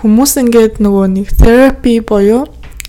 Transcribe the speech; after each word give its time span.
хүмүүс 0.00 0.32
ингээд 0.42 0.80
нөгөө 0.84 1.06
нэг 1.16 1.28
therapy 1.40 2.00
буюу 2.04 2.44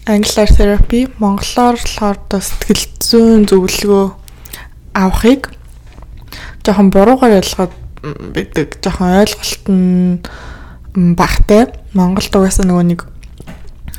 англиар 0.07 0.47
therapy, 0.47 1.07
монголоор 1.19 1.75
болохоор 1.75 2.17
сэтгэл 2.39 2.83
зүйн 3.03 3.43
зөвлөгөө 3.51 4.05
авахыг 4.95 5.51
жоохон 6.63 6.89
буруугаар 6.95 7.43
ойлгоод 7.43 7.73
байдаг. 8.31 8.79
Жоохон 8.79 9.19
ойлголт 9.19 9.65
нь 9.67 10.23
багтай. 11.19 11.67
Монголд 11.91 12.31
угаасаа 12.31 12.63
нөгөө 12.63 12.85
нэг 12.87 13.01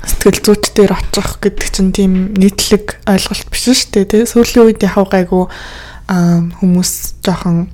сэтгэл 0.08 0.40
зүйчдээр 0.48 0.96
очих 0.96 1.28
гэдэг 1.44 1.68
чинь 1.68 1.92
тийм 1.92 2.12
нийтлэг 2.32 3.04
ойлголт 3.04 3.48
биш 3.52 3.68
шүү 3.68 3.92
дээ 3.92 4.04
тий. 4.08 4.22
Сүүлийн 4.24 4.64
үед 4.64 4.80
яхав 4.80 5.12
гайгүй 5.12 5.44
хүмүүс 6.08 7.20
жоохон 7.20 7.68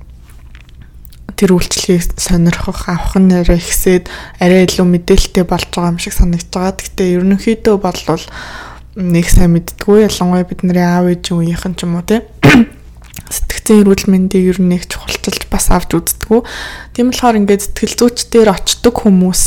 тэр 1.35 1.55
үйлчлэгийг 1.55 2.15
сонирхох 2.15 2.87
авах 2.87 3.15
нь 3.19 3.35
арай 3.35 3.59
ихсээд 3.59 4.07
арай 4.39 4.65
илүү 4.65 4.87
мэдээлэлтэй 4.87 5.45
болж 5.45 5.69
байгаа 5.71 5.91
юм 5.91 5.99
шиг 5.99 6.15
санагдаж 6.15 6.51
байгаа. 6.51 6.79
Гэхдээ 6.79 7.15
ерөнхийдөө 7.19 7.75
бол 7.79 7.99
нэг 8.95 9.27
сайн 9.27 9.51
мэддггүй 9.59 10.07
ялангуяа 10.07 10.47
бидний 10.47 10.79
аав 10.79 11.11
ээж 11.11 11.35
үеийнхэн 11.35 11.75
ч 11.75 11.83
юм 11.83 11.99
уу 11.99 12.07
тий 12.07 12.23
сэтгцэн 13.35 13.83
эрүүл 13.83 14.07
мэндийг 14.07 14.55
ер 14.55 14.59
нь 14.63 14.71
нэг 14.71 14.87
чухалчилж 14.87 15.51
бас 15.51 15.67
авч 15.67 15.99
үздэггүй. 15.99 16.41
Тийм 16.95 17.11
болохоор 17.11 17.39
ингээд 17.43 17.75
сэтгэл 17.75 17.99
зүйч 17.99 18.31
дээр 18.31 18.55
очдог 18.55 18.95
хүмүүс 19.03 19.43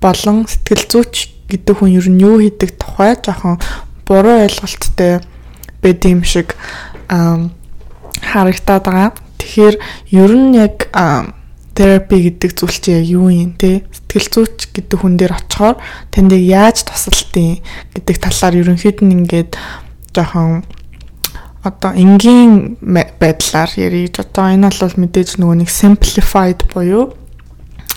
болон 0.00 0.48
сэтгэл 0.48 0.88
зүйч 0.88 1.14
гэдэг 1.52 1.74
хүн 1.76 1.92
ер 1.92 2.08
нь 2.08 2.22
юу 2.24 2.40
хийдэг 2.40 2.80
тухай 2.80 3.18
жоохон 3.20 3.60
буруу 4.08 4.46
ойлголттой 4.46 5.20
байд 5.82 6.00
юм 6.06 6.22
шиг 6.24 6.54
харагдаад 7.10 8.84
байгаа. 8.86 9.25
Тэгэхээр 9.56 9.80
ер 10.12 10.32
нь 10.36 10.52
яг 10.60 10.92
терапи 11.72 12.28
гэдэг 12.28 12.50
зүйл 12.60 12.76
чи 12.76 12.92
яг 12.92 13.08
юу 13.08 13.32
юм 13.32 13.56
те 13.56 13.88
сэтгэл 13.88 14.44
зүйч 14.44 14.68
гэдэг 14.68 15.00
хүн 15.00 15.16
дээр 15.16 15.32
очихоор 15.32 15.80
танд 16.12 16.36
яаж 16.36 16.84
тусалдیں۔ 16.84 17.64
гэдэг 17.96 18.16
талаар 18.20 18.52
ерөнхийд 18.52 19.00
нь 19.00 19.16
ингээд 19.16 19.56
жоохон 20.12 20.60
одоо 21.64 21.92
энгийн 21.96 22.76
байдлаар 23.16 23.72
яриж 23.80 24.20
одоо 24.20 24.44
энэ 24.44 24.68
бол 24.76 24.92
мэдээж 25.00 25.40
нөгөө 25.40 25.56
нэг 25.64 25.72
simplified 25.72 26.68
буюу 26.68 27.16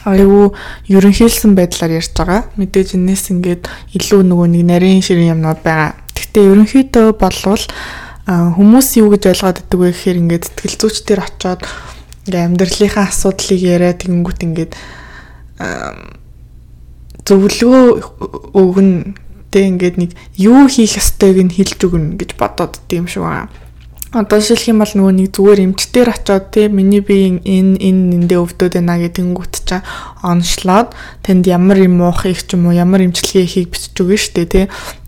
айгүй 0.08 0.56
ерөнхийлсэн 0.96 1.60
байдлаар 1.60 2.00
ярьж 2.00 2.16
байгаа. 2.16 2.48
Мэдээж 2.56 2.96
энэс 2.96 3.36
ингээд 3.36 3.68
илүү 4.00 4.24
нөгөө 4.24 4.48
нэг 4.48 4.64
нарийн 4.64 5.04
ширийн 5.04 5.36
юмнууд 5.36 5.60
байгаа. 5.60 6.00
Гэхдээ 6.16 6.52
ерөнхийдөө 6.56 7.20
болвол 7.20 7.64
хүмүүс 8.30 8.88
юу 9.02 9.10
гэж 9.10 9.24
ойлгоод 9.34 9.58
идэг 9.66 9.80
вэ 9.82 9.90
гэхээр 9.90 10.22
ингээд 10.22 10.44
сэтгэл 10.54 10.78
зүйч 10.78 10.98
дээр 11.10 11.22
очиод 11.26 11.62
ингээд 12.30 12.46
амьдралынхаа 12.46 13.10
асуудлыг 13.10 13.58
яриа 13.58 13.98
тэгэнгүүт 13.98 14.40
ингээд 14.46 14.72
зөвлөгөө 17.26 17.86
өгнө 18.54 19.18
тэг 19.50 19.64
ингээд 19.66 19.96
нэг 19.98 20.12
юу 20.38 20.70
хийх 20.70 21.02
ёстойг 21.02 21.42
нь 21.42 21.54
хэлж 21.54 21.80
өгнө 21.90 22.22
гэж 22.22 22.38
бодоод 22.38 22.78
тийм 22.86 23.10
шиг 23.10 23.26
байгаа. 23.26 23.50
Одоо 24.10 24.42
жишээлх 24.42 24.70
юм 24.74 24.82
бол 24.82 24.94
нөгөө 24.94 25.14
нэг 25.14 25.30
зүгээр 25.38 25.60
эмчтэр 25.70 26.10
очиод 26.10 26.50
те 26.50 26.66
миний 26.66 27.02
би 27.02 27.30
энэ 27.30 27.78
энэ 27.78 28.04
нэндээ 28.14 28.42
өвдөд 28.42 28.74
байна 28.78 28.98
гэдэнгүүт 28.98 29.54
чаа 29.70 29.86
оншлоод 30.26 30.98
тэнд 31.22 31.46
ямар 31.46 31.78
юм 31.78 32.02
уух 32.02 32.26
их 32.26 32.42
ч 32.42 32.58
юм 32.58 32.70
уу 32.70 32.74
ямар 32.74 33.06
эмчилгээ 33.06 33.46
хийх 33.46 33.70
бичиж 33.70 33.94
өгнө 34.02 34.18
штэ 34.18 34.50
те. 34.50 34.62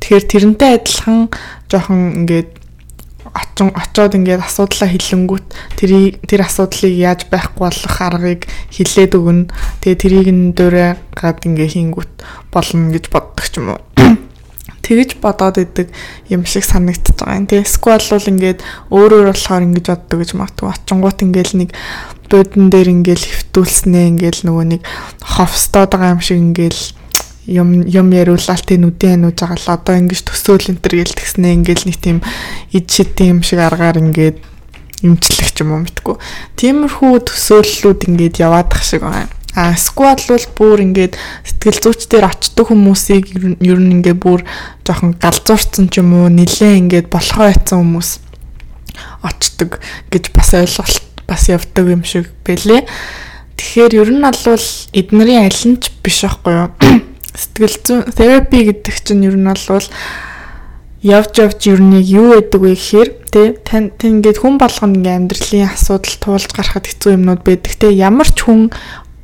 Тэгэхээр 0.05 0.25
тэрнтэй 0.29 0.69
адилхан 0.77 1.33
жоохон 1.65 2.25
ингээд 2.25 2.60
очин 3.31 3.71
очоод 3.71 4.15
ингээд 4.15 4.43
асуудлаа 4.43 4.89
хэлэнгүүт 4.91 5.47
тэрийг 5.79 6.19
тэр 6.27 6.43
асуудлыг 6.43 6.91
яаж 6.91 7.27
байхгүй 7.31 7.63
болох 7.63 7.95
аргыг 8.01 8.41
хилээд 8.75 9.15
өгнө. 9.15 9.51
Тэгээ 9.81 10.01
тэрийг 10.01 10.29
нь 10.31 10.51
дөрөө 10.51 10.89
гад 11.15 11.43
ингээд 11.47 11.73
хийнгүүт 11.75 12.11
болно 12.51 12.91
гэж 12.91 13.05
боддог 13.07 13.45
ч 13.47 13.55
юм 13.59 13.75
уу 13.75 13.79
тэгж 14.85 15.21
бодоод 15.23 15.57
идэг 15.61 15.87
юм 16.27 16.43
шиг 16.43 16.67
санагдчихж 16.67 17.23
байгаа 17.23 17.39
юм. 17.39 17.47
Тэгээ 17.47 17.67
эсвэл 17.67 18.11
бол 18.11 18.31
ингээд 18.35 18.59
өөрөөр 18.91 19.27
болохоор 19.31 19.63
ингэж 19.63 19.85
боддог 19.87 20.17
гэж 20.19 20.31
магадгүй. 20.35 20.67
Очингууд 20.67 21.19
ингээл 21.23 21.53
нэг 21.63 21.69
буудан 22.27 22.67
дээр 22.67 22.89
ингээл 22.99 23.25
хөвтүүлснээ 23.27 24.05
ингээл 24.11 24.41
нөгөө 24.47 24.65
нэг 24.75 24.81
ховстоод 25.23 25.91
байгаа 25.95 26.15
юм 26.15 26.23
шиг 26.23 26.39
ингээл 26.39 26.81
юм 27.47 27.81
юм 27.89 28.07
яриулаад 28.13 28.61
тий 28.65 28.77
нүдэн 28.77 29.25
нууж 29.25 29.41
байгаа 29.41 29.57
л 29.57 29.73
одоо 29.73 29.95
ингэж 29.97 30.21
төсөөл 30.29 30.77
энтер 30.77 30.93
гээл 31.01 31.17
тэгснээ 31.17 31.57
ингээл 31.57 31.85
нэг 31.89 31.97
тийм 31.97 32.17
ид 32.69 32.85
шидэн 32.85 33.37
юм 33.37 33.39
шиг 33.41 33.59
аргаар 33.65 33.97
ингээд 33.97 34.37
имчлэх 35.01 35.49
ч 35.49 35.65
юм 35.65 35.73
уу 35.73 35.81
мэдгүй. 35.81 36.15
Тиймэрхүү 36.57 37.13
төсөөллүүд 37.25 38.05
ингээд 38.13 38.35
яваадах 38.45 38.85
шиг 38.85 39.01
байна. 39.01 39.29
А 39.57 39.75
squad 39.75 40.21
бол 40.29 40.45
бүр 40.55 40.79
ингээд 40.85 41.17
сэтгэл 41.43 41.81
зүйч 41.81 42.07
дээр 42.07 42.29
очдог 42.29 42.71
хүмүүсийг 42.71 43.35
ер 43.59 43.79
нь 43.81 43.99
ингээд 43.99 44.21
бүр 44.21 44.45
жоохон 44.85 45.17
галзуурцсан 45.17 45.91
ч 45.91 45.99
юм 45.99 46.15
уу 46.15 46.31
нилээ 46.31 46.79
ингээд 46.79 47.11
болохоо 47.11 47.51
яцсан 47.51 47.83
хүмүүс 47.83 48.09
очдог 49.25 49.81
гэж 50.07 50.31
бас 50.31 50.55
ойлголт 50.55 51.03
бас 51.27 51.49
явдаг 51.51 51.85
юм 51.89 52.05
шиг 52.07 52.31
бэлээ. 52.47 52.87
Тэгэхээр 53.59 53.93
ер 53.99 54.09
нь 54.13 54.23
бол 54.23 54.65
эднэрийн 54.95 55.43
аль 55.51 55.63
нь 55.67 55.77
ч 55.83 55.91
биш 55.99 56.23
байхгүй 56.23 56.53
юу? 56.55 56.69
Сэтгэл 57.31 57.77
зүйн 57.83 58.01
therapy 58.11 58.59
гэдэг 58.71 58.95
чинь 59.03 59.25
ер 59.25 59.37
нь 59.39 59.47
бол 59.47 59.87
явж 61.01 61.33
явж 61.39 61.59
ер 61.65 61.81
нь 61.81 61.97
юу 62.03 62.37
байдаг 62.37 62.61
вэ 62.61 62.75
гэхээр 62.75 63.09
тий 63.33 63.47
тань 63.65 63.89
ингээд 63.97 64.43
хүн 64.43 64.61
болгоно 64.61 64.99
ингээд 65.01 65.17
амьдралын 65.17 65.71
асуудал 65.71 66.15
туулж 66.21 66.51
гарахад 66.53 66.85
хэцүү 66.85 67.17
юмнууд 67.17 67.41
байдаг 67.41 67.73
те 67.73 67.89
ямар 67.89 68.29
ч 68.29 68.45
хүн 68.45 68.69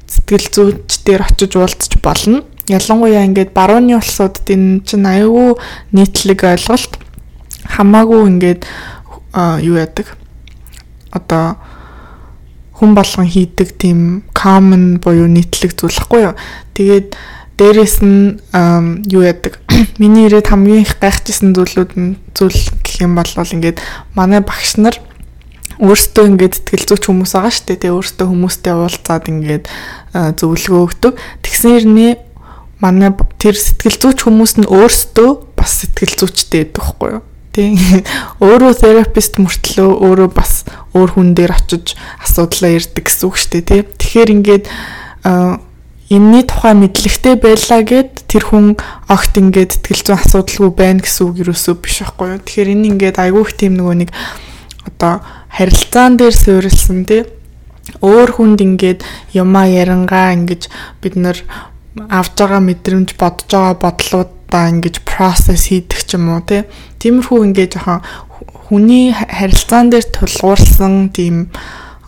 сэтгэл 0.07 0.47
зүйч 0.49 1.03
дээр 1.05 1.21
очиж 1.27 1.53
уулзч 1.53 1.99
болно. 2.01 2.41
Ялангуяа 2.67 3.27
ингээд 3.27 3.51
барууны 3.53 3.99
улсуудад 3.99 4.47
энэ 4.49 4.81
чинь 4.87 5.05
аюу 5.05 5.59
нийтлэг 5.91 6.43
ойлголт 6.47 6.97
хамаагүй 7.67 8.21
ингээд 8.27 8.61
юу 9.61 9.75
яадаг. 9.77 10.17
Одоо 11.11 11.59
хүн 12.79 12.95
болгон 12.95 13.27
хийдэг 13.27 13.77
тийм 13.77 14.23
common 14.33 14.97
буюу 14.97 15.27
нийтлэг 15.27 15.77
зүйл 15.77 15.99
хгүй 15.99 16.21
юу. 16.31 16.35
Тэгээд 16.73 17.13
дээрэс 17.57 18.05
нь 18.05 18.37
юу 19.09 19.21
яадаг. 19.25 19.59
Миний 20.01 20.29
ирээд 20.29 20.53
хамгийн 20.53 20.85
их 20.85 20.97
гайхажсэн 21.01 21.57
зүйлүүд 21.57 21.91
нь 21.97 22.17
зүйл 22.37 22.61
гэх 22.85 23.01
юм 23.01 23.17
бол 23.17 23.25
ингээд 23.27 23.81
манай 24.13 24.45
багш 24.45 24.77
нар 24.77 24.95
өөртөө 25.81 26.25
ингээд 26.33 26.53
сэтгэл 26.57 26.85
зүйч 26.89 27.03
хүмүүс 27.05 27.33
байгаа 27.37 27.53
шүү 27.53 27.65
дээ. 27.69 27.81
Тэгээ 27.85 27.97
өөртөө 27.97 28.27
хүмүүстэй 28.29 28.73
уулзаад 28.73 29.25
ингээд 29.29 29.65
зөвлөгөө 30.37 30.81
өгдөг. 30.89 31.13
Тэгснэрний 31.45 32.17
манай 32.81 33.13
тэр 33.37 33.57
сэтгэл 33.57 33.97
зүйч 34.01 34.19
хүмүүс 34.25 34.53
нь 34.61 34.69
өөртөө 34.69 35.29
бас 35.57 35.81
сэтгэл 35.81 36.13
зүйчтэй 36.17 36.65
байдаг 36.65 36.85
хгүй 36.85 37.09
юу? 37.17 37.23
Тийм. 37.57 37.73
Өөрөө 38.45 38.73
терапевт 38.77 39.41
мөртлөө 39.41 39.89
өөрөө 39.97 40.29
бас 40.29 40.65
өөр 40.93 41.09
хүн 41.17 41.33
дээр 41.33 41.57
очиж 41.57 41.97
асуудлаа 42.21 42.69
ярьдаг 42.77 43.05
гэсэн 43.05 43.25
үг 43.25 43.35
шүү 43.37 43.49
дээ, 43.57 43.65
тийм. 43.65 43.85
Тэгэхээр 43.97 44.33
ингээд 44.37 44.65
энэний 46.09 46.43
тухай 46.47 46.73
мэдлэгтэй 46.73 47.35
байлаа 47.35 47.81
гэд 47.83 48.27
тэр 48.31 48.43
хүн 48.47 48.79
огт 49.11 49.33
ингээд 49.35 49.75
сэтгэл 49.75 50.03
зүйн 50.07 50.19
асуудалгүй 50.23 50.71
байна 50.71 51.03
гэсэн 51.03 51.23
үг 51.27 51.35
юусоо 51.43 51.75
биш 51.75 51.99
байхгүй 51.99 52.27
юу. 52.31 52.43
Тэгэхээр 52.43 52.73
энэ 52.73 52.87
ингээд 52.95 53.17
айгүйх 53.19 53.51
тийм 53.59 53.75
нөгөө 53.75 53.95
нэг 54.07 54.09
одоо 54.87 55.19
харилцаан 55.51 56.15
дээр 56.15 56.35
суурилсан 56.35 57.03
тий 57.03 57.27
өөр 57.99 58.29
хүнд 58.39 58.59
ингээд 58.63 58.99
юмаа 59.35 59.67
ярангаа 59.67 60.35
ингэж 60.35 60.71
бид 61.03 61.15
нар 61.19 61.37
авж 62.07 62.33
байгаа 62.39 62.61
мэдрэмж 62.63 63.15
бодож 63.19 63.51
байгаа 63.51 63.75
бодлуудаа 63.75 64.65
ингэж 64.71 65.03
процесс 65.03 65.67
хийдэг 65.71 65.99
ч 66.07 66.15
юм 66.15 66.31
уу 66.31 66.41
тий 66.43 66.63
тиймэрхүү 67.03 67.39
ингээд 67.51 67.73
жоохон 67.79 68.01
хүний 68.67 69.11
харилцаан 69.11 69.91
дээр 69.91 70.05
тулгуурсан 70.11 71.09
тийм 71.15 71.51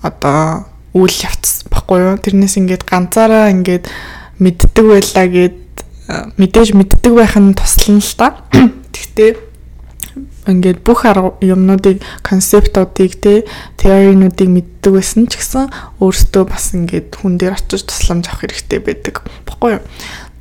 одоо 0.04 0.68
үйл 0.94 1.18
явц 1.24 1.59
баггүй 1.90 2.06
юу 2.06 2.22
тэрнээс 2.22 2.62
ингээд 2.62 2.86
ганцаараа 2.86 3.50
ингээд 3.50 3.90
мэддэг 4.38 4.86
байлаа 4.86 5.26
гэд 5.26 5.58
мэдээж 6.38 6.78
мэддэг 6.78 7.14
байх 7.18 7.34
нь 7.34 7.58
туслана 7.58 7.98
л 7.98 8.14
та. 8.14 8.28
Гэхдээ 8.94 9.32
ингээд 10.54 10.86
бүх 10.86 11.06
юмнуудыг 11.42 12.06
концептуудыг 12.22 13.18
те 13.18 13.34
теоринуудыг 13.82 14.50
мэддэг 14.54 14.92
байсан 14.94 15.26
ч 15.26 15.42
гэсэн 15.42 15.74
өөртөө 15.98 16.44
бас 16.46 16.78
ингээд 16.78 17.18
хүн 17.18 17.42
дээр 17.42 17.58
очиж 17.58 17.90
тусламж 17.90 18.30
авах 18.30 18.46
хэрэгтэй 18.46 18.80
байдаг. 18.86 19.26
Баггүй 19.50 19.82
юу? 19.82 19.84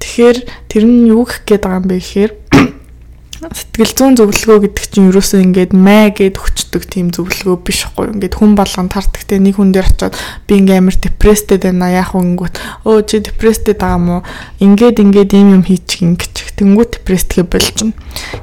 Тэгэхээр 0.04 0.38
тэр 0.68 0.84
нь 0.84 1.08
юу 1.08 1.24
гэх 1.24 1.48
гээд 1.48 1.64
байгаа 1.64 1.80
юм 1.80 1.88
бэ 1.88 1.96
гэхээр 1.96 2.32
сэтгэл 3.56 3.94
зүйн 3.96 4.14
зөвлөгөө 4.20 4.58
гэдэг 4.68 4.84
чинь 4.92 5.08
ерөөсөө 5.12 5.40
ингээд 5.48 5.72
мэ 5.72 6.12
гэд 6.12 6.36
өчтдөг 6.68 6.84
тийм 6.84 7.08
зөвлөгөө 7.08 7.56
биш 7.64 7.88
хгүй. 7.88 8.12
Ингээд 8.12 8.36
хүн 8.36 8.52
болгон 8.52 8.88
тардаг 8.92 9.24
те 9.24 9.40
нэг 9.40 9.56
хүн 9.56 9.72
дээр 9.72 9.88
очиод 9.88 10.16
би 10.44 10.60
ингээд 10.60 10.80
амар 10.84 10.96
депресстэй 11.00 11.56
байна 11.56 11.88
яах 11.88 12.12
вэ 12.12 12.20
гингүүт 12.20 12.56
өө 12.84 12.98
чи 13.08 13.20
депресстэй 13.24 13.74
байгаа 13.74 13.98
мó 13.98 14.16
ингээд 14.60 15.00
ингээд 15.00 15.32
ийм 15.32 15.48
юм 15.56 15.64
хийчих 15.64 16.04
ингэж 16.04 16.34
тэнгүү 16.60 16.84
депресстэй 16.92 17.44
болчихно 17.48 17.96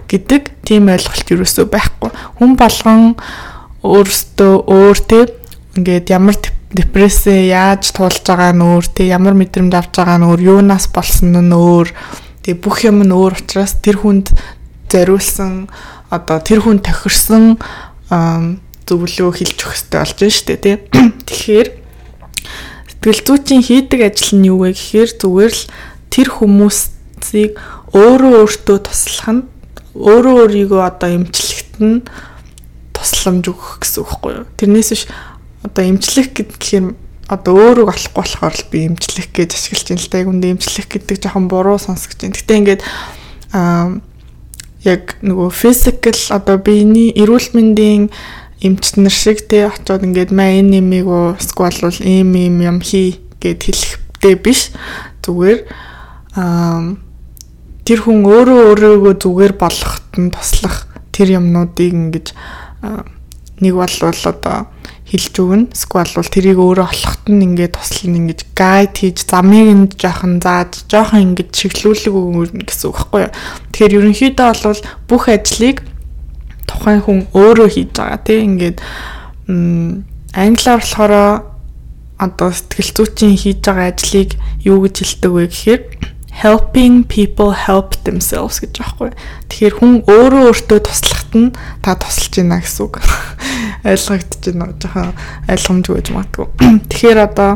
гэдэг 0.10 0.42
тийм 0.66 0.90
ойлголт 0.90 1.28
ерөөсөө 1.30 1.66
байхгүй. 1.70 2.10
Хүн 2.42 2.52
болгон 2.58 3.14
өөртөө 3.86 4.54
өөр 4.66 4.98
те 5.06 5.20
ингээд 5.78 6.10
ямар 6.10 6.38
депрессээ 6.74 7.54
яаж 7.54 7.94
туулж 7.94 8.26
байгаа 8.26 8.52
нь 8.52 8.66
өөр, 8.66 8.86
тэг 8.90 9.08
ямар 9.14 9.38
мэдрэмж 9.38 9.74
авч 9.78 9.94
байгаа 10.02 10.18
нь 10.18 10.28
өөр, 10.28 10.42
юунаас 10.42 10.90
болсон 10.90 11.38
нь 11.38 11.54
өөр. 11.54 11.94
Тэг 12.42 12.60
бүх 12.60 12.84
юм 12.84 13.06
нь 13.06 13.14
өөр 13.14 13.38
учраас 13.38 13.78
тэр 13.80 14.02
хүнд 14.02 14.34
зориулсан 14.90 15.70
одоо 16.10 16.40
тэр 16.40 16.62
хүн 16.64 16.80
тохирсон 16.80 17.58
зөвлөө 18.10 19.32
хэлж 19.34 19.58
өгөх 19.66 19.74
хэрэгтэй 19.74 20.00
болж 20.00 20.18
байна 20.20 20.36
шүү 20.36 20.46
дээ 20.46 20.60
тий. 20.62 20.78
Тэгэхээр 21.28 21.70
сэтгэл 23.06 23.22
зүйчийн 23.26 23.64
хийдэг 23.66 24.02
ажил 24.06 24.34
нь 24.38 24.48
юу 24.50 24.66
вэ 24.66 24.74
гэхээр 24.74 25.10
зүгээр 25.22 25.54
л 25.54 25.64
тэр 26.14 26.28
хүмүүсийг 26.30 27.52
өөрөө 27.94 28.34
өөртөө 28.46 28.78
туслах 28.86 29.30
нь 29.34 29.44
өөрөө 29.98 30.34
өөрийгөө 30.46 30.82
одоо 30.86 31.10
эмчлэхэд 31.18 31.74
нь 31.82 32.06
тусламж 32.94 33.46
өгөх 33.50 33.82
гэсэн 33.82 34.02
үг 34.02 34.10
байхгүй 34.10 34.32
юу. 34.38 34.46
Тэрнээс 34.58 34.90
биш 34.94 35.04
одоо 35.66 35.84
эмчлэх 35.86 36.28
гэхээр 36.34 36.94
одоо 37.26 37.54
өөрөө 37.58 37.86
болохгүй 37.90 38.14
болохоор 38.22 38.54
л 38.54 38.70
би 38.70 38.80
эмчлэх 38.86 39.30
гэж 39.34 39.50
ашиглаж 39.58 39.86
байна 39.90 40.02
л. 40.02 40.14
Яг 40.14 40.30
үндэ 40.30 40.48
эмчлэх 40.54 40.88
гэдэг 40.90 41.18
жоохон 41.26 41.46
буруу 41.50 41.82
сонсогч 41.82 42.22
байна. 42.22 42.38
Гэтэ 42.38 42.58
ингээд 42.58 42.82
аа 43.54 43.98
яг 44.86 45.18
нөгөө 45.26 45.50
physical 45.50 46.18
одоо 46.32 46.58
биений 46.62 47.10
эрүүл 47.18 47.52
мэндийн 47.58 48.14
эмчнэр 48.62 49.12
шиг 49.12 49.44
те 49.50 49.68
очоод 49.68 50.06
ингээд 50.06 50.32
маа 50.32 50.54
энэ 50.54 50.80
нэмийг 50.80 51.08
уу 51.10 51.34
эсвэл 51.36 51.90
бол 51.90 52.00
ийм 52.06 52.38
ийм 52.38 52.62
юм 52.62 52.78
хий 52.80 53.20
гэд 53.42 53.66
хэлэхтэй 53.66 54.36
биш. 54.38 54.72
Зүгээр 55.26 55.60
аа 56.38 56.96
тэр 57.86 58.00
хүн 58.02 58.26
өөрөө 58.26 58.60
өөрийгөө 58.74 59.14
зүгээр 59.22 59.54
болгоход 59.62 60.10
нь 60.18 60.34
туслах 60.34 60.90
тэр 61.14 61.38
юмнуудыг 61.38 61.94
ингэж 61.94 62.28
нэг 63.62 63.74
бол 63.78 63.96
одоо 64.02 64.70
хэлж 65.06 65.34
өгнө. 65.38 65.70
Эсвэл 65.70 66.18
бол 66.18 66.30
тэрийг 66.34 66.58
өөрөө 66.58 66.88
олоход 66.90 67.24
нь 67.30 67.46
ингээд 67.46 67.78
туслана 67.78 68.18
ингэж 68.18 68.40
гайд 68.58 68.94
хийж 68.98 69.18
замыг 69.30 69.70
нь 69.70 69.86
жоохон 69.94 70.42
зааж 70.42 70.82
жоохон 70.90 71.38
ингэж 71.38 71.50
чиглүүлэг 71.54 72.14
өгнө 72.14 72.66
гэсэн 72.66 72.90
үг 72.90 72.98
байхгүй 72.98 73.22
юу. 73.30 73.34
Тэгэхээр 73.70 73.98
ерөнхийдөө 74.02 74.50
бол 74.66 74.82
бүх 75.06 75.24
ажлыг 75.30 75.78
тухайн 76.66 77.02
хүн 77.06 77.20
өөрөө 77.38 77.70
хийж 77.70 77.90
байгаа 77.94 78.20
тийм 78.26 78.42
ингээд 78.58 78.78
англиар 80.34 80.82
болохоор 80.82 81.14
одоо 82.18 82.50
сэтгэл 82.50 82.92
зүйчийн 82.98 83.38
хийж 83.38 83.60
байгаа 83.62 83.94
ажлыг 83.94 84.34
юу 84.66 84.82
гэж 84.90 84.96
хэлдэг 85.06 85.32
вэ 85.32 85.46
гэхээр 85.54 85.82
helping 86.36 87.04
people 87.08 87.56
help 87.56 87.96
themselves 88.04 88.60
гэж 88.60 88.82
байхгүй. 88.82 89.12
Тэгэхээр 89.48 89.76
хүн 89.80 89.94
өөрөө 90.04 90.42
өөртөө 90.52 90.80
туслахад 90.84 91.32
нь 91.32 91.56
та 91.80 91.96
тусалж 91.96 92.34
байна 92.44 92.60
гэсэн 92.60 92.84
үг. 92.84 93.00
Ойлгогдож 93.86 94.44
байна. 94.52 94.74
Жохон 94.82 95.14
ойлгомжгүй 95.48 95.96
гэж 96.02 96.08
магадгүй. 96.12 96.48
Тэгэхээр 96.90 97.20
одоо 97.22 97.52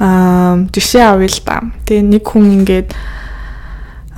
аа 0.00 0.66
жишээ 0.74 1.04
авъя 1.06 1.30
л 1.30 1.40
да. 1.46 1.56
Тэгээ 1.86 2.04
нэг 2.10 2.24
хүн 2.26 2.46
ингээд 2.64 2.90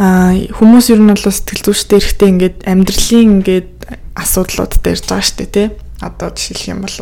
аа 0.00 0.32
хүмүүс 0.56 0.86
ер 0.94 1.00
нь 1.04 1.12
бол 1.12 1.20
сэтгэл 1.20 1.68
зүйчтэй 1.68 1.98
эрэхтэй 2.00 2.28
ингээд 2.32 2.56
амьдралын 2.64 3.28
ингээд 3.42 3.70
асуудлууд 4.16 4.72
дээр 4.80 5.00
байгаа 5.04 5.26
шүү 5.26 5.36
дээ, 5.42 5.50
тий. 5.52 5.68
Одоо 6.00 6.28
жишээлх 6.32 6.70
юм 6.72 6.80
бол 6.86 6.96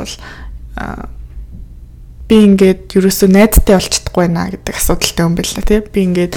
би 2.31 2.37
ингээд 2.47 2.95
ерөөсөө 2.95 3.29
найзтай 3.35 3.75
болчихдохгүй 3.75 4.27
наа 4.31 4.49
гэдэг 4.55 4.75
асуудалтай 4.79 5.25
юм 5.27 5.35
байна 5.35 5.63
тий. 5.67 5.81
Би 5.83 6.01
ингээд 6.07 6.35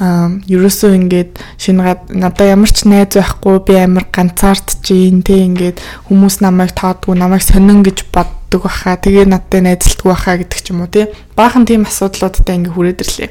ерөөсөө 0.00 0.90
ингээд 0.98 1.38
шинэ 1.58 2.10
надаа 2.18 2.46
ямар 2.50 2.70
ч 2.70 2.82
найз 2.90 3.14
байхгүй 3.14 3.62
би 3.62 3.74
амар 3.78 4.06
ганцаардчихин 4.10 5.22
тий 5.22 5.46
ингээд 5.46 5.78
хүмүүс 6.10 6.42
намайг 6.42 6.74
тоодгүй 6.74 7.14
намайг 7.14 7.46
сонин 7.46 7.86
гэж 7.86 8.10
боддог 8.10 8.66
баха 8.66 8.98
тэгээ 8.98 9.30
надтай 9.30 9.62
найзлдаггүй 9.62 10.10
баха 10.10 10.34
гэдэг 10.42 10.58
ч 10.58 10.74
юм 10.74 10.82
уу 10.82 10.90
тий 10.90 11.06
баахан 11.38 11.62
тийм 11.62 11.86
асуудлуудтай 11.86 12.58
ингээд 12.58 12.74
хүрээд 12.74 13.02
ирлээ 13.06 13.30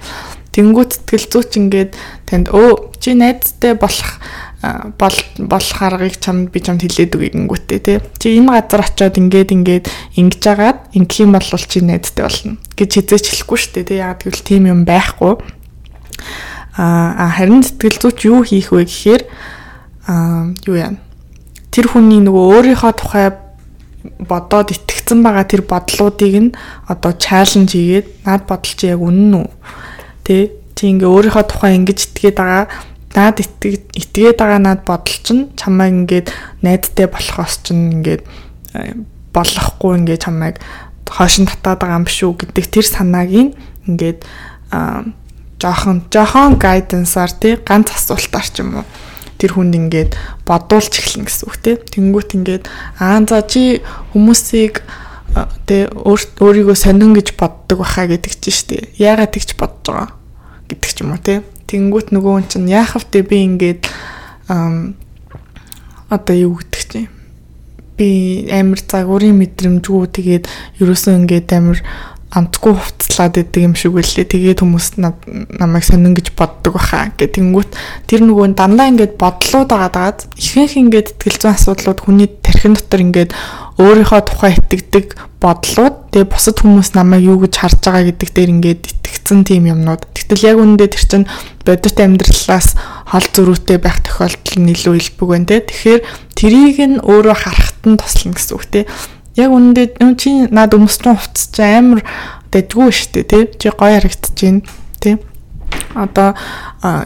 тэнгуут 0.56 0.96
сэтгэл 0.96 1.28
зүйч 1.34 1.52
ингээд 1.60 1.92
танд 2.30 2.48
өө 2.54 2.96
чи 3.02 3.12
найзтай 3.18 3.76
болох 3.76 4.22
бол 4.98 5.18
болох 5.38 5.82
аргыг 5.82 6.16
чамд 6.24 6.54
би 6.54 6.64
чамд 6.64 6.86
хэлээд 6.86 7.18
өгье 7.20 7.36
гингүүтээ 7.36 7.80
тий. 7.84 7.98
Чи 8.16 8.40
энэ 8.40 8.64
газар 8.64 8.88
очиод 8.88 9.20
ингээд 9.20 9.52
ингээд 9.52 9.86
ингэж 10.16 10.44
агаад 10.48 10.80
ингэх 10.96 11.20
юм 11.20 11.36
бол 11.36 11.44
чи 11.44 11.84
найдтай 11.84 12.24
болно 12.24 12.56
гэж 12.80 12.90
хизээч 12.96 13.26
хэлэхгүй 13.28 13.58
шүү 13.60 13.74
дээ 13.76 13.88
тий. 13.92 14.00
Яг 14.00 14.24
тэгвэл 14.24 14.48
тийм 14.48 14.64
юм 14.72 14.88
байхгүй. 14.88 15.36
Аа 16.78 17.30
харин 17.30 17.62
сэтгэл 17.62 18.02
зүйч 18.02 18.20
юу 18.26 18.42
хийх 18.42 18.74
вэ 18.74 18.86
гэхээр 18.90 19.22
аа 20.10 20.54
юу 20.66 20.78
яа. 20.78 20.98
Тэр 21.70 21.86
хүний 21.90 22.22
нөгөө 22.22 22.44
өөрийнхөө 22.54 22.94
тухай 22.98 23.30
бодоод 24.20 24.74
итгэцэн 24.74 25.22
байгаа 25.22 25.46
тэр 25.46 25.64
бодлуудыг 25.64 26.34
нь 26.34 26.52
одоо 26.90 27.14
чаленж 27.14 27.72
хийгээд 27.78 28.26
над 28.26 28.50
бодол 28.50 28.74
чи 28.74 28.90
яг 28.90 29.00
үнэн 29.00 29.34
үү? 29.38 29.48
Тэ 30.26 30.36
чи 30.74 30.84
ингээ 30.90 31.08
өөрийнхөө 31.08 31.46
тухай 31.46 31.78
ингэж 31.78 32.00
итгээд 32.10 32.38
байгаа 32.42 32.66
наад 33.14 33.38
итгээд 33.40 34.38
байгаа 34.42 34.60
наад 34.60 34.82
бодол 34.84 35.18
чинь 35.22 35.54
чамайг 35.54 35.94
ингээд 35.94 36.28
найдтай 36.66 37.08
болохоос 37.08 37.62
чинь 37.64 38.02
ингээд 38.02 38.26
болохгүй 39.32 39.94
ингээд 40.02 40.26
чамайг 40.26 40.58
хойшин 41.08 41.46
татаад 41.46 41.80
байгаа 41.86 42.02
юм 42.02 42.08
шүү 42.10 42.34
гэдэг 42.42 42.66
тэр 42.74 42.86
санааг 42.90 43.30
ингээд 43.86 44.26
жоохон 45.64 46.04
жоохон 46.12 46.60
гайдансаар 46.60 47.32
тий 47.32 47.56
ганц 47.56 47.96
асуултаар 47.96 48.48
ч 48.52 48.60
юм 48.60 48.84
уу. 48.84 48.86
Тэр 49.40 49.56
хүнд 49.56 49.76
ингээд 49.80 50.12
бодуулж 50.44 50.92
эхлэн 50.92 51.24
гэсэн 51.24 51.48
үг 51.48 51.56
тий. 51.64 51.76
Тэнгуут 51.80 52.36
ингээд 52.36 52.68
аа 53.00 53.24
за 53.24 53.40
чи 53.48 53.80
хүмүүсийг 54.12 54.84
тэ 55.66 55.88
өөрийгөө 55.90 56.76
сонин 56.76 57.16
гэж 57.16 57.34
боддог 57.40 57.80
баха 57.82 58.06
гэдэг 58.12 58.34
чинь 58.38 58.54
штэ 58.54 58.78
яагаад 59.00 59.34
тэгж 59.34 59.56
бодож 59.58 59.88
байгаа 59.88 60.10
гэдэг 60.68 60.90
ч 60.92 60.98
юм 61.02 61.16
уу 61.16 61.22
тий. 61.24 61.40
Тэнгүүт 61.72 62.14
нөгөө 62.14 62.32
хүн 62.38 62.48
чинь 62.52 62.70
яах 62.70 62.94
вэ? 63.00 63.24
Би 63.24 63.48
ингээд 63.48 63.90
одоо 66.12 66.36
юу 66.36 66.60
гэдэг 66.62 66.84
чинь? 66.86 67.10
Би 67.98 68.46
амар 68.54 68.78
загварын 68.78 69.42
мэдрэмжгүй 69.42 70.06
тэгээд 70.14 70.46
ерөөсөө 70.82 71.14
ингээд 71.26 71.50
амар 71.58 71.82
амтгүй 72.34 72.74
хувцлаад 72.74 73.38
идэг 73.38 73.62
юм 73.62 73.76
шиг 73.78 73.94
үлээ. 73.94 74.26
Тэгээд 74.26 74.66
хүмүүс 74.66 74.98
намайг 74.98 75.86
сонин 75.86 76.18
гэж 76.18 76.34
боддог 76.34 76.74
баха 76.82 77.14
гэх 77.14 77.38
тэнгүүт 77.38 77.78
тэр 78.10 78.26
нөгөө 78.26 78.58
дандаа 78.58 78.90
ингээд 78.90 79.22
бодлууд 79.22 79.70
байгаад 79.70 80.26
ихэнх 80.34 80.74
ингээд 80.82 81.14
итгэл 81.14 81.38
зүйн 81.38 81.54
асуудлууд 81.54 82.00
хүний 82.02 82.30
тархин 82.42 82.74
дотор 82.74 83.06
ингээд 83.06 83.32
өөрийнхөө 83.78 84.22
тухай 84.26 84.58
итгэдэг 84.58 85.06
бодлууд 85.38 86.10
тэгээ 86.10 86.34
бусад 86.34 86.58
хүмүүс 86.58 86.98
намайг 86.98 87.22
юу 87.22 87.38
гэж 87.46 87.54
харж 87.54 87.78
байгаа 87.86 88.10
гэдэг 88.10 88.30
дээр 88.34 88.54
ингээд 88.58 88.82
итгэцэн 88.82 89.46
тийм 89.46 89.70
юмнууд. 89.70 90.02
Тэгтэл 90.18 90.48
яг 90.50 90.58
үүндээ 90.58 90.90
тэр 90.90 91.06
чинь 91.06 91.30
бодит 91.62 91.98
амьдралаас 92.02 92.68
хол 93.14 93.28
зөрүүтэй 93.30 93.78
байх 93.78 94.02
тохиолдол 94.02 94.58
нь 94.58 94.74
илүү 94.74 94.94
илбэг 94.98 95.30
байна 95.30 95.50
те. 95.50 95.62
Тэгэхээр 95.62 96.02
трийг 96.34 96.78
нь 96.82 96.98
өөрөө 96.98 97.38
харахад 97.38 97.82
нь 97.86 98.00
туслана 98.02 98.34
гэсэн 98.34 98.54
үг 98.58 98.66
те 98.74 98.82
яг 99.36 99.50
үнэндээ 99.50 100.14
чи 100.18 100.48
над 100.54 100.78
өмсчэн 100.78 101.18
хувцас 101.18 101.50
чи 101.50 101.64
амар 101.66 102.06
дэдгүү 102.54 102.90
штэ 102.94 103.26
тий 103.26 103.50
чи 103.58 103.74
гоё 103.74 103.98
харагдаж 103.98 104.34
байна 104.38 104.62
тий 105.02 105.18
одоо 105.96 106.36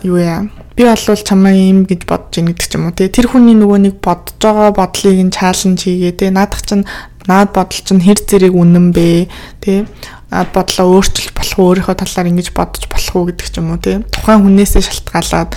юу 0.04 0.20
яа? 0.20 0.48
Би 0.76 0.84
болвол 0.84 1.24
чамаа 1.24 1.56
юм 1.56 1.88
гэж 1.88 2.04
бодож 2.04 2.36
ийн 2.38 2.52
гэдэг 2.52 2.68
ч 2.68 2.76
юм 2.76 2.92
уу 2.92 2.96
тий 2.96 3.08
тэр 3.08 3.32
хүний 3.32 3.56
нөгөө 3.56 3.80
нэг 3.88 3.96
бодож 4.04 4.36
байгаа 4.44 4.76
бодлыг 4.76 5.18
нь 5.24 5.32
чаленж 5.32 5.88
хийгээ 5.88 6.14
тий 6.20 6.30
наадах 6.30 6.62
чинь 6.68 6.84
наад 7.32 7.56
бодол 7.56 7.80
чинь 7.80 8.04
хэр 8.04 8.20
зэрэг 8.20 8.54
үнэн 8.54 8.92
бэ 8.92 9.32
тий 9.64 9.88
наад 10.28 10.52
бодлоо 10.52 11.00
өөрчилж 11.00 11.32
болох 11.32 11.58
уу? 11.58 11.68
Өөрийнхөө 11.72 11.96
талаар 11.96 12.28
ингэж 12.28 12.52
бодож 12.52 12.84
болох 12.92 13.14
уу 13.16 13.28
гэдэг 13.32 13.48
ч 13.48 13.56
юм 13.58 13.72
уу 13.72 13.80
тий 13.80 14.04
тухайн 14.12 14.44
хүнээсээ 14.44 14.84
шалтгаалаад 14.84 15.52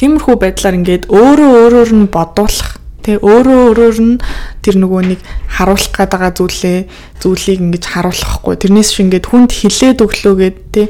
тиймэрхүү 0.00 0.36
байдлаар 0.40 0.78
ингээд 0.80 1.04
өөрөө 1.12 1.50
өөрөөр 1.62 1.90
нь 1.94 2.08
бодуулах 2.10 2.81
Тэ 3.02 3.18
өөрөө 3.18 3.60
өөрөөр 3.74 3.98
нь 3.98 4.16
тэр 4.62 4.78
нөгөө 4.78 5.02
нэг 5.10 5.20
харуулах 5.50 5.90
гээд 5.90 6.10
байгаа 6.14 6.32
зүйлээ 6.38 6.78
зүйлийг 7.18 7.58
ингэж 7.58 7.84
харуулахгүй. 7.90 8.54
Тэрнээс 8.62 8.88
шиг 8.94 9.10
ингээд 9.10 9.26
хүнд 9.26 9.50
хилээд 9.50 9.98
өглөөгээд 10.06 10.56
тэ 10.70 10.82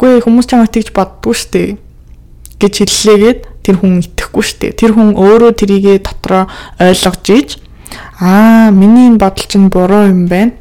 үгүй 0.00 0.24
хүмүүс 0.24 0.46
чамайг 0.48 0.72
тэгж 0.72 0.96
боддгоо 0.96 1.36
штэ 1.36 1.76
гэж 2.56 2.74
хэллээгээд 2.82 3.40
тэр 3.62 3.76
хүн 3.78 4.02
итгэхгүй 4.02 4.44
штэ. 4.48 4.74
Тэр 4.74 4.96
хүн 4.96 5.14
өөрөө 5.14 5.52
трийгээ 5.60 6.02
дотроо 6.02 6.50
ойлгож 6.80 7.26
ийж 7.30 7.50
аа 8.18 8.72
миний 8.72 9.12
энэ 9.12 9.20
бодол 9.22 9.46
чинь 9.46 9.68
буруу 9.68 10.10
юм 10.10 10.26
байна. 10.26 10.58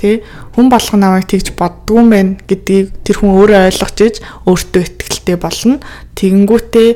Тэ 0.00 0.24
хүн 0.56 0.72
болох 0.72 0.96
намайг 0.96 1.28
тэгж 1.28 1.54
боддгүй 1.54 2.00
юм 2.00 2.08
байна 2.10 2.32
гэдгийг 2.48 2.90
тэр 3.04 3.16
хүн 3.20 3.36
өөрөө 3.36 3.68
ойлгож 3.70 3.96
ийж 4.02 4.16
өөртөө 4.48 4.82
ихтэй 5.20 5.36
болно. 5.38 5.78
Тэгэнгүүтээ 6.18 6.88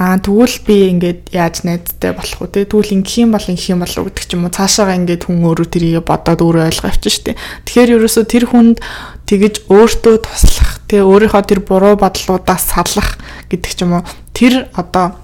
Аа 0.00 0.16
тэгвэл 0.16 0.56
би 0.64 0.88
ингээд 0.96 1.28
яаж 1.36 1.60
найзтай 1.68 2.16
болох 2.16 2.40
вэ 2.40 2.64
тэгвэл 2.64 2.96
ингэх 3.04 3.20
юм 3.20 3.36
бол 3.36 3.44
ингэх 3.44 3.68
юм 3.68 3.84
болов 3.84 4.08
гэдэг 4.08 4.24
ч 4.24 4.32
юм 4.32 4.48
уу 4.48 4.56
цаашаага 4.56 4.96
ингээд 4.96 5.28
хүн 5.28 5.44
өөрөө 5.44 5.68
тэрийг 5.68 6.08
бодоод 6.08 6.40
өөрөө 6.40 6.72
ойлгоо 6.72 6.88
авчих 6.88 7.12
штеп. 7.12 7.36
Тэгэхээр 7.68 8.00
ерөөсөө 8.00 8.24
тэр 8.24 8.44
хүнд 8.48 8.80
тэгэж 9.28 9.68
өөртөө 9.68 10.16
туслах 10.24 10.80
те 10.88 11.04
өөрийнхөө 11.04 11.44
тэр 11.44 11.60
буруу 11.60 12.00
бодлуудаас 12.00 12.64
салах 12.72 13.20
гэдэг 13.52 13.72
ч 13.76 13.84
юм 13.84 14.00
уу 14.00 14.08
тэр 14.32 14.72
одоо 14.72 15.20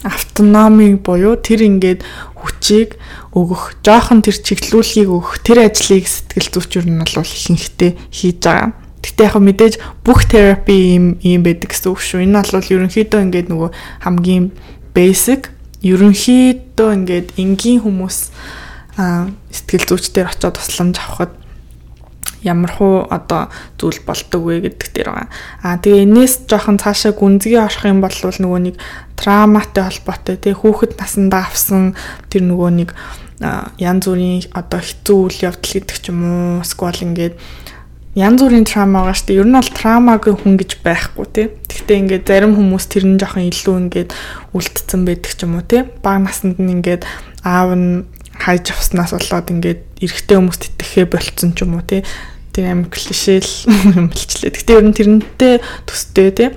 автономи 0.00 0.96
буюу 0.96 1.36
тэр 1.36 1.68
ингээд 1.68 2.00
хүчийг 2.32 2.96
өгөх, 3.32 3.80
жоохон 3.84 4.20
тэр 4.20 4.36
чиглүүлгийг 4.40 5.08
өгөх, 5.08 5.40
тэр 5.40 5.68
ажлыг 5.68 6.04
сэтгэл 6.08 6.48
зүйчүр 6.48 6.84
нь 6.88 7.00
бол 7.00 7.24
ихэнхдээ 7.24 7.92
хийж 8.12 8.40
байгаа. 8.40 8.83
Гэтэ 9.04 9.28
яг 9.28 9.36
мэдээж 9.36 9.74
бүх 10.00 10.24
терапи 10.24 10.96
юм 10.96 11.06
юм 11.20 11.44
байдаг 11.44 11.76
гэсэн 11.76 11.92
үг 11.92 12.00
шүү. 12.00 12.24
Энэ 12.24 12.40
бол 12.40 12.72
ерөнхийдөө 12.72 13.20
ингээд 13.28 13.48
нөгөө 13.52 13.70
хамгийн 14.08 14.44
basic 14.96 15.52
ерөнхийдөө 15.84 16.88
ингээд 16.96 17.28
энгийн 17.36 17.84
хүмүүс 17.84 18.18
сэтгэл 18.96 19.86
зүйчдэр 19.92 20.32
очиод 20.32 20.56
тусламж 20.56 20.96
авахд 20.96 21.36
ямар 22.44 22.72
хуу 22.72 23.04
одоо 23.08 23.48
зүйл 23.80 24.00
болдог 24.06 24.44
вэ 24.44 24.60
гэдэг 24.68 24.88
дээр 24.92 25.08
байгаа. 25.12 25.28
Аа 25.64 25.76
тэгээ 25.80 26.04
энэс 26.04 26.48
жоохон 26.48 26.78
цаашаа 26.78 27.12
гүнзгий 27.16 27.60
орох 27.60 27.84
юм 27.88 28.00
бол 28.04 28.12
нөгөө 28.12 28.60
нэг 28.68 28.76
трауматай 29.16 29.84
холбоотой 29.88 30.36
тий 30.36 30.52
хүүхэд 30.52 31.00
насандаа 31.00 31.48
авсан 31.48 31.96
тэр 32.28 32.44
нөгөө 32.44 32.70
нэг 32.84 32.90
янз 33.80 34.04
бүрийн 34.06 34.44
одоо 34.52 34.80
хэцүү 34.80 35.18
үйл 35.24 35.38
явдал 35.48 35.72
гэдэг 35.72 35.96
ч 35.98 36.04
юм 36.12 36.20
уу 36.22 36.64
сквал 36.64 37.00
ингээд 37.00 37.34
янз 38.14 38.40
бүрийн 38.42 38.66
траума 38.66 39.02
байгаа 39.02 39.18
шүү 39.18 39.26
дээ. 39.26 39.40
Ер 39.42 39.48
нь 39.50 39.58
бол 39.58 39.70
траумагийн 39.74 40.38
хүн 40.38 40.54
гэж 40.58 40.70
байхгүй 40.86 41.26
тий. 41.34 41.46
Гэхдээ 41.66 41.98
ингээд 41.98 42.24
зарим 42.30 42.54
хүмүүс 42.54 42.84
тэр 42.86 43.04
нь 43.10 43.18
жоохон 43.18 43.50
илүү 43.50 43.76
ингээд 43.90 44.10
үлдсэн 44.54 45.02
байдаг 45.02 45.32
ч 45.34 45.40
юм 45.42 45.58
уу 45.58 45.66
тий. 45.66 45.82
Бага 46.02 46.30
наснд 46.30 46.62
нь 46.62 46.72
ингээд 46.78 47.02
аав 47.42 47.74
нь 47.74 48.06
хайж 48.38 48.70
авснаас 48.70 49.18
болоод 49.18 49.50
ингээд 49.50 49.80
эрэгтэй 49.98 50.36
хүмүүст 50.38 50.62
итгэхээ 50.78 51.06
болцсон 51.10 51.50
ч 51.58 51.66
юм 51.66 51.74
уу 51.74 51.82
тий 51.82 52.06
тийм 52.54 52.70
амар 52.70 52.88
клишэл 52.94 53.50
юм 53.98 54.08
болчлээ. 54.14 54.54
Гэтэ 54.54 54.78
ер 54.78 54.86
нь 54.86 54.94
тэрнтэй 54.94 55.54
төстэй 55.90 56.30
тий. 56.30 56.48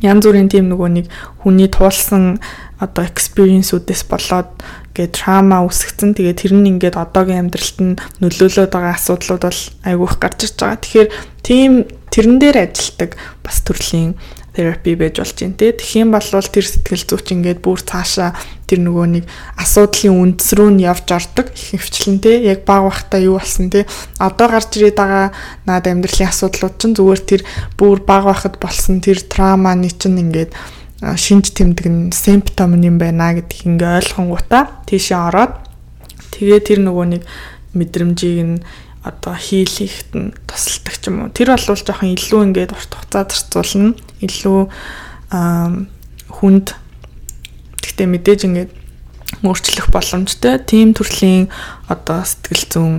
Янз 0.00 0.24
бүрийн 0.24 0.48
тийм 0.48 0.72
нөгөө 0.72 0.88
нэг 0.88 1.06
хүний 1.44 1.68
туулсан 1.68 2.40
одоо 2.78 3.04
experience-үүдээс 3.04 4.02
болоод 4.06 4.50
гээ 4.94 5.10
трама 5.10 5.66
үүсгэсэн. 5.66 6.14
Тэгээ 6.14 6.36
тэр 6.38 6.52
нь 6.54 6.78
ингээд 6.78 6.98
одоогийн 6.98 7.50
амьдралд 7.50 7.78
нь 7.82 7.98
нөлөөлөд 8.22 8.70
байгаа 8.70 8.94
асуудлууд 8.94 9.42
бол 9.46 9.62
айгүйх 9.82 10.14
гарч 10.22 10.38
ирж 10.46 10.56
байгаа. 10.58 10.78
Тэгэхээр 10.82 11.08
тийм 11.42 11.72
тэрэн 12.10 12.36
дээр 12.38 12.56
ажилтдаг 12.70 13.10
бас 13.42 13.58
төрлийн 13.66 14.14
терапи 14.58 14.94
байж 14.98 15.22
болж 15.22 15.38
байна 15.38 15.54
те. 15.54 15.70
Тэгхийн 15.70 16.10
бол 16.10 16.22
тэр 16.22 16.66
сэтгэл 16.66 17.06
зүйч 17.06 17.26
ингээд 17.30 17.62
бүр 17.62 17.78
цаашаа 17.78 18.34
тэр 18.66 18.82
нөгөө 18.82 19.06
нэг 19.06 19.24
асуудлын 19.54 20.18
үндэс 20.18 20.50
рүү 20.58 20.70
нь 20.74 20.82
явж 20.82 21.06
ордог 21.14 21.46
их 21.54 21.78
хвчлэн 21.78 22.18
те. 22.18 22.42
Яг 22.42 22.66
баг 22.66 22.90
бахта 22.90 23.22
юу 23.22 23.38
болсон 23.38 23.70
те. 23.70 23.86
Одоо 24.18 24.50
гарч 24.50 24.74
ирээд 24.74 24.98
байгаа 24.98 25.30
наад 25.62 25.86
амьдралын 25.86 26.26
асуудлууд 26.26 26.74
чинь 26.74 26.98
зүгээр 26.98 27.22
тэр 27.22 27.42
бүр 27.78 28.02
баг 28.02 28.26
бахад 28.26 28.58
болсон 28.58 28.98
тэр 28.98 29.22
трауманы 29.22 29.94
чинь 29.94 30.18
ингээд 30.26 30.50
шинж 30.98 31.54
тэмдэг 31.54 31.86
нь 31.86 32.02
симптом 32.10 32.74
юм 32.82 32.98
байна 32.98 33.34
гэдгийг 33.38 33.78
ингээ 33.78 34.02
ойлгонгуудаа 34.02 34.82
тийшээ 34.90 35.18
ороод 35.30 35.54
тэгээ 36.34 36.60
тэр 36.62 36.78
нөгөө 36.82 37.06
нэг 37.06 37.22
мэдрэмжийг 37.74 38.38
нь 38.42 38.56
одоо 39.06 39.34
хийлэхт 39.38 40.10
нь 40.18 40.34
тусалдаг 40.50 40.94
ч 40.98 41.06
юм 41.06 41.22
уу. 41.22 41.30
Тэр 41.30 41.54
бол 41.54 41.62
жоохон 41.62 42.12
илүү 42.18 42.40
ингээд 42.50 42.74
урт 42.74 42.92
хугацаа 42.92 43.24
зарцуулна. 43.30 43.94
Илүү 44.18 44.60
хүнд 46.34 46.66
гэхдээ 47.78 48.08
мэдээж 48.10 48.40
ингээд 48.50 48.70
өөрчлөх 49.46 49.88
боломжтой. 49.94 50.58
Тим 50.66 50.98
төрлийн 50.98 51.46
одоо 51.86 52.26
сэтгэл 52.26 52.66
зүйн 52.68 52.96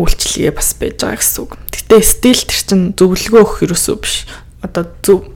үйлчлэгээ 0.00 0.52
бас 0.56 0.74
байж 0.80 0.96
байгаа 1.04 1.20
гэсэн 1.20 1.40
үг. 1.44 1.52
Гэтэ 1.70 1.96
стил 2.00 2.40
тэр 2.40 2.60
чин 2.64 2.80
зөвлөгөө 2.96 3.42
өгөх 3.44 3.62
ерөөсөө 3.68 3.96
биш. 4.00 4.24
Одоо 4.64 4.88
зөв 5.04 5.33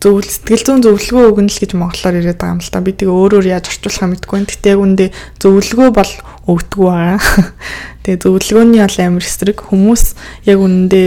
зөвл 0.00 0.24
сэтгэл 0.24 0.64
зүйн 0.64 0.80
зөвлөгөө 0.80 1.24
өгнө 1.28 1.52
л 1.52 1.60
гэж 1.60 1.72
монголоор 1.76 2.16
яриад 2.16 2.40
байгаа 2.40 2.56
юм 2.56 2.64
л 2.64 2.72
та. 2.72 2.80
Би 2.80 2.96
тэгээ 2.96 3.12
өөрөөр 3.12 3.46
яаж 3.52 3.68
орчуулах 3.68 4.08
мэдгүй. 4.16 4.48
Гэтэ 4.48 4.72
яг 4.72 4.80
үндэ 4.80 5.06
зөвлөгөө 5.44 5.88
бол 5.92 6.12
өгдөг 6.48 6.80
байгаа. 6.80 7.20
Тэгээ 8.08 8.22
зөвлөгөөний 8.24 8.80
бол 8.80 8.98
амар 9.04 9.24
эсрэг 9.28 9.58
хүмүүс 9.68 10.04
яг 10.48 10.58
үндэ 10.64 11.02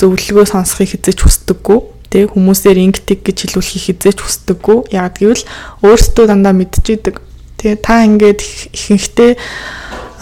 зөвлөгөө 0.00 0.44
сонсохыг 0.48 0.96
хизэж 0.96 1.18
хүсдэггүй. 1.20 1.78
Тэгээ 2.08 2.32
хүмүүсээр 2.32 2.78
ингэдэг 2.88 3.20
гэж 3.20 3.36
хэлүүлэхийг 3.52 3.84
хизэж 4.00 4.18
хүсдэггүй. 4.24 4.78
Яг 4.96 5.20
гэвэл 5.20 5.44
өөрсдөө 5.84 6.24
дандаа 6.24 6.56
мэдчихэдэг. 6.56 7.20
Тэгээ 7.60 7.76
та 7.84 8.00
ингээд 8.08 8.40
ихэнхдээ 8.72 9.32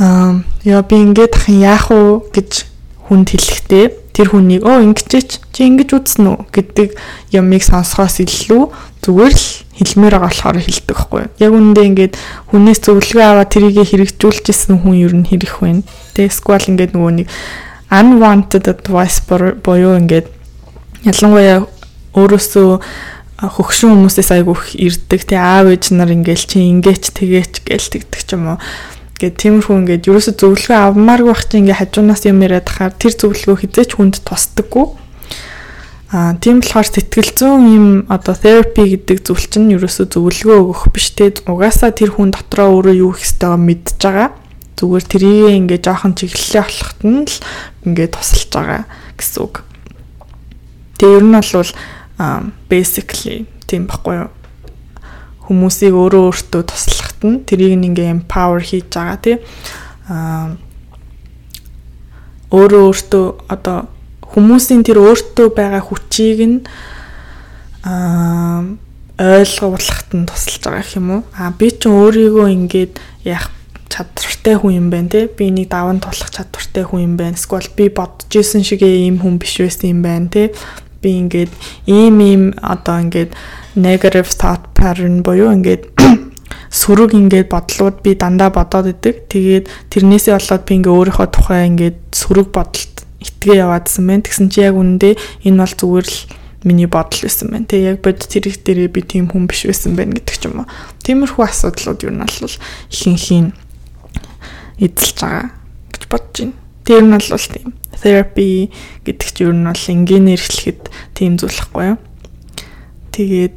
аа 0.02 0.42
яа 0.66 0.82
би 0.82 0.96
ингээд 0.98 1.38
ахын 1.38 1.62
яах 1.62 1.88
уу 1.94 2.26
гэж 2.34 2.69
хүнд 3.10 3.34
хэлэхдээ 3.34 3.84
тэр 4.14 4.28
хүнийг 4.30 4.62
оо 4.62 4.78
ингэчээч 4.86 5.42
чи 5.50 5.60
ингэж 5.66 5.90
үзсэн 5.98 6.30
үү? 6.30 6.38
гэдэг 6.54 6.88
ямыг 7.34 7.66
сонсохоос 7.66 8.22
илүү 8.22 8.62
зүгээр 9.02 9.34
л 9.34 9.46
хэлмээр 9.74 10.14
байгаа 10.14 10.30
болохоор 10.30 10.58
хэлдэг 10.62 10.86
байхгүй 10.94 11.22
яг 11.42 11.52
үүндээ 11.52 11.88
ингээд 11.90 12.14
хүнээс 12.54 12.80
зөвлөгөө 12.86 13.26
аваад 13.26 13.50
тэрийг 13.50 13.82
хэрэгжүүлчихсэн 13.82 14.86
хүн 14.86 14.96
ер 15.02 15.14
нь 15.18 15.26
хэрэг 15.26 15.58
вэ 15.58 15.82
тэгээ 16.14 16.30
сквал 16.30 16.62
ингээд 16.70 16.94
нөгөө 16.94 17.12
нэг 17.18 17.28
unwanted 17.90 18.64
advice 18.70 19.18
боёо 19.26 19.98
ингээд 19.98 20.30
ялангуяа 21.02 21.66
өөрөөсөө 22.14 22.70
хөгшин 23.40 23.96
хүмүүсээс 23.96 24.30
айгүйх 24.36 24.76
ирдэг. 24.76 25.24
Тий 25.24 25.40
аав 25.40 25.72
ээж 25.72 25.96
нар 25.96 26.12
ингээл 26.12 26.44
чи 26.44 26.60
ингээч 26.60 27.16
тэгээч 27.16 27.64
гээл 27.64 27.88
тэгдэг 27.88 28.20
ч 28.20 28.36
юм 28.36 28.52
уу 28.52 28.58
Гэт 29.20 29.36
тиймэрхүү 29.36 29.76
ингээд 29.84 30.08
ерөөсө 30.08 30.32
зөвлөгөө 30.40 30.78
авмааргүй 30.80 31.28
байх 31.28 31.44
чинь 31.44 31.68
ингээд 31.68 31.80
хажуунаас 31.84 32.24
юм 32.24 32.40
яриад 32.40 32.72
хахаар 32.72 32.96
тэр 32.96 33.12
зөвлөгөө 33.20 33.56
хизээч 33.60 33.90
хүнд 34.00 34.16
тусдаггүй. 34.24 34.86
Аа 36.16 36.40
тийм 36.40 36.64
болохоор 36.64 36.88
сэтгэл 36.88 37.32
зүйн 37.36 37.64
юм 37.68 37.86
одоо 38.08 38.32
therapy 38.32 38.96
гэдэг 38.96 39.20
зүйл 39.20 39.44
чинь 39.44 39.76
ерөөсө 39.76 40.08
зөвлөгөө 40.08 40.58
өгөх 40.64 40.82
биш 40.96 41.12
те 41.20 41.28
угаасаа 41.44 41.92
тэр 41.92 42.16
хүн 42.16 42.32
дотроо 42.32 42.80
өөрөө 42.80 42.96
юу 42.96 43.12
хийх 43.12 43.28
ёстойгоо 43.28 43.60
мэдж 43.60 44.00
байгаа. 44.00 44.32
Зүгээр 44.80 45.04
тэрийг 45.04 45.52
ингээд 45.68 45.84
жоохон 45.84 46.16
чиглэлээ 46.16 46.64
болохт 46.64 47.00
нь 47.04 47.20
л 47.28 47.36
ингээд 47.84 48.16
тусалж 48.16 48.48
байгаа 48.56 48.82
гэсэн 49.20 49.40
үг. 49.44 49.54
Тэгээ 50.96 51.16
ер 51.20 51.24
нь 51.28 51.36
бол 51.36 51.72
basically 52.72 53.44
тийм 53.68 53.84
баггүй 53.84 54.24
юу? 54.24 54.30
Хүмүүсийг 55.44 55.92
өөрөө 55.92 56.22
өөртөө 56.32 56.62
туслах 56.68 56.99
нь 57.24 57.44
тэрийг 57.44 57.76
ингээ 57.76 58.12
empower 58.14 58.60
хийж 58.60 58.88
байгаа 58.92 59.18
тий. 59.20 59.36
Аа 60.08 60.56
өөрөө 62.50 62.82
өөртөө 62.90 63.26
одоо 63.54 63.78
хүмүүсийн 64.34 64.82
тэр 64.82 64.98
өөртөө 64.98 65.48
байгаа 65.54 65.82
хүчийг 65.86 66.38
нь 66.46 66.58
аа 67.86 68.66
ойлгуулахад 69.20 70.10
нь 70.16 70.26
тусалж 70.26 70.62
байгаа 70.64 70.96
юм 70.98 71.08
уу? 71.10 71.22
Аа 71.36 71.54
би 71.54 71.70
ч 71.70 71.86
өөрийгөө 71.86 72.46
ингээд 72.56 72.92
яах 73.24 73.50
чадвартай 73.90 74.54
хүн 74.56 74.72
юм 74.78 74.88
байна 74.90 75.10
те 75.10 75.26
би 75.26 75.50
нэг 75.50 75.68
даван 75.68 76.00
тулах 76.00 76.30
чадвартай 76.30 76.84
хүн 76.86 77.02
юм 77.04 77.14
байна 77.18 77.36
эсвэл 77.36 77.68
би 77.76 77.90
бодож 77.90 78.30
исэн 78.30 78.62
шигээ 78.64 79.06
ийм 79.06 79.18
хүн 79.20 79.36
биш 79.42 79.58
байсан 79.60 79.90
юм 79.90 80.00
байна 80.06 80.30
те 80.30 80.54
би 81.02 81.10
ингээд 81.18 81.52
ийм 81.86 82.16
ийм 82.22 82.42
одоо 82.62 83.02
ингээд 83.02 83.34
negative 83.74 84.30
thought 84.40 84.70
pattern 84.78 85.22
буюу 85.26 85.50
ингээд 85.52 85.90
сүрэг 86.70 87.18
ингээд 87.18 87.50
бодлууд 87.50 88.00
би 88.06 88.14
дандаа 88.14 88.54
бодоод 88.54 88.94
идэг. 88.94 89.26
Тэгээд 89.26 89.66
тэрнээсээ 89.90 90.38
болоод 90.38 90.62
би 90.64 90.72
ингээ 90.78 90.94
өөрийнхөө 90.94 91.28
тухай 91.34 91.66
ингээд 91.66 91.98
сүрэг 92.14 92.48
бодолд 92.54 92.94
итгээ 93.18 93.66
яваадсан 93.66 94.06
байна. 94.06 94.22
Тэгсэн 94.22 94.48
чи 94.54 94.62
яг 94.62 94.78
үндэ 94.78 95.18
энэ 95.18 95.58
бол 95.58 95.74
зүгээр 95.74 96.06
л 96.06 96.18
миний 96.62 96.86
бодол 96.86 97.20
байсан 97.26 97.50
байна. 97.50 97.66
Тэг 97.66 97.80
яг 97.82 97.98
бод 98.06 98.22
тэр 98.22 98.46
их 98.46 98.62
дээрээ 98.62 98.88
би 98.88 99.02
тийм 99.02 99.26
хүн 99.26 99.50
биш 99.50 99.66
байсан 99.66 99.98
байна 99.98 100.14
гэдэг 100.14 100.36
ч 100.38 100.46
юм 100.46 100.62
уу. 100.62 100.70
Тиймэрхүү 101.02 101.42
асуудлууд 101.42 102.00
юу 102.06 102.14
нь 102.14 102.22
бол 102.22 102.54
ихэнхийн 102.94 103.48
эзэлж 104.78 105.18
байгаа 105.18 105.46
гэж 105.90 106.02
бодож 106.06 106.36
байна. 106.38 106.54
Тэр 106.86 107.02
нь 107.02 107.14
бол 107.18 107.46
тийм 107.50 107.68
therapy 108.00 108.70
гэдэг 109.04 109.28
чинь 109.34 109.46
ер 109.50 109.56
нь 109.58 109.68
бол 109.68 109.84
энгийнээр 109.90 110.40
эхлэхэд 110.40 110.82
тийм 111.18 111.32
зүйлхгүй 111.34 111.84
юу. 111.96 111.98
Тэгээд 113.10 113.56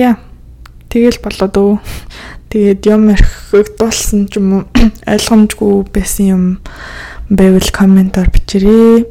яа 0.00 0.18
Тэгэл 0.94 1.18
болоод 1.18 1.56
өө. 1.58 1.74
Тэгээд 2.54 2.86
юм 2.86 3.10
ярихыг 3.10 3.74
дуулсан 3.74 4.30
ч 4.30 4.38
юм 4.38 4.62
уу 4.62 4.62
ойлгомжгүй 5.10 5.90
байсан 5.90 6.24
юм 6.30 6.44
байвал 7.26 7.66
комментоор 7.74 8.30
бичээрэй. 8.30 9.02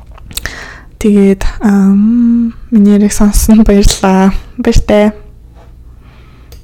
Тэгээд 1.04 1.44
миний 2.72 2.96
яриг 2.96 3.12
сонссон 3.12 3.60
баярлалаа. 3.68 4.32
Баяртай. 4.56 5.12